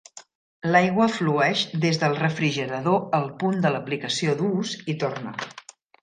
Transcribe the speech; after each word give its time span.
L'aigua 0.69 1.05
flueix 1.17 1.59
des 1.83 1.99
del 2.03 2.15
refrigerador 2.21 2.97
al 3.17 3.27
punt 3.43 3.59
de 3.65 3.73
l'aplicació 3.75 4.33
d'ús 4.41 4.71
i 4.95 4.97
torna. 5.05 5.35